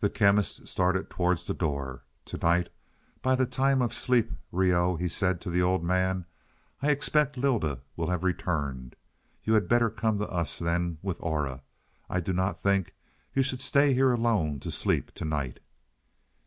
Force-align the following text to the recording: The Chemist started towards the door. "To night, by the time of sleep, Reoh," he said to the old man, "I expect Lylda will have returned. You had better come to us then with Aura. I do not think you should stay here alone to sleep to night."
The 0.00 0.10
Chemist 0.10 0.68
started 0.68 1.08
towards 1.08 1.46
the 1.46 1.54
door. 1.54 2.04
"To 2.26 2.36
night, 2.36 2.68
by 3.22 3.34
the 3.34 3.46
time 3.46 3.80
of 3.80 3.94
sleep, 3.94 4.32
Reoh," 4.52 4.96
he 4.96 5.08
said 5.08 5.40
to 5.40 5.50
the 5.50 5.62
old 5.62 5.82
man, 5.82 6.26
"I 6.82 6.90
expect 6.90 7.38
Lylda 7.38 7.80
will 7.96 8.10
have 8.10 8.22
returned. 8.22 8.96
You 9.44 9.54
had 9.54 9.66
better 9.66 9.88
come 9.88 10.18
to 10.18 10.28
us 10.28 10.58
then 10.58 10.98
with 11.00 11.16
Aura. 11.20 11.62
I 12.10 12.20
do 12.20 12.34
not 12.34 12.60
think 12.62 12.94
you 13.32 13.42
should 13.42 13.62
stay 13.62 13.94
here 13.94 14.12
alone 14.12 14.60
to 14.60 14.70
sleep 14.70 15.12
to 15.14 15.24
night." 15.24 15.60